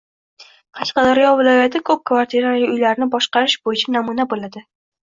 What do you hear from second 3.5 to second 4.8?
bo‘yicha namuna bo‘ladi